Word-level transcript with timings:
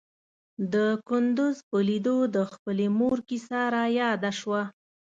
د 0.73 0.75
کندوز 1.07 1.57
په 1.69 1.77
ليدو 1.87 2.17
د 2.35 2.37
خپلې 2.53 2.87
مور 2.99 3.17
کيسه 3.29 3.59
راياده 3.75 4.31
شوه. 4.39 4.61